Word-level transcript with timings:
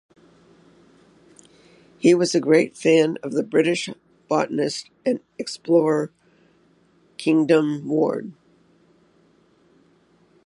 He 1.99 2.15
was 2.15 2.33
a 2.33 2.39
great 2.39 2.75
fan 2.75 3.19
of 3.21 3.33
the 3.33 3.43
British 3.43 3.87
botanist 4.27 4.89
and 5.05 5.19
explorer 5.37 6.11
Kingdon-Ward. 7.17 8.33